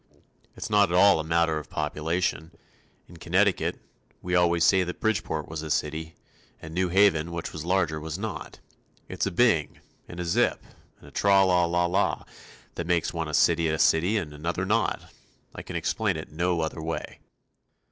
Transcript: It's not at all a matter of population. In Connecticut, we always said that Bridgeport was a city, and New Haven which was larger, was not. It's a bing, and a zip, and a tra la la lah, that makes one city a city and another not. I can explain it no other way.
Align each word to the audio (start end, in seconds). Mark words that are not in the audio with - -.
It's 0.55 0.67
not 0.71 0.89
at 0.91 0.95
all 0.97 1.19
a 1.19 1.23
matter 1.23 1.59
of 1.59 1.69
population. 1.69 2.57
In 3.07 3.17
Connecticut, 3.17 3.79
we 4.19 4.33
always 4.33 4.63
said 4.63 4.87
that 4.87 4.99
Bridgeport 4.99 5.47
was 5.47 5.61
a 5.61 5.69
city, 5.69 6.15
and 6.59 6.73
New 6.73 6.89
Haven 6.89 7.31
which 7.31 7.53
was 7.53 7.63
larger, 7.65 7.99
was 7.99 8.17
not. 8.17 8.57
It's 9.07 9.27
a 9.27 9.31
bing, 9.31 9.77
and 10.07 10.19
a 10.19 10.25
zip, 10.25 10.63
and 10.97 11.07
a 11.07 11.11
tra 11.11 11.45
la 11.45 11.65
la 11.65 11.85
lah, 11.85 12.23
that 12.73 12.87
makes 12.87 13.13
one 13.13 13.31
city 13.35 13.67
a 13.67 13.77
city 13.77 14.17
and 14.17 14.33
another 14.33 14.65
not. 14.65 15.03
I 15.53 15.61
can 15.61 15.75
explain 15.75 16.17
it 16.17 16.31
no 16.31 16.61
other 16.61 16.81
way. 16.81 17.19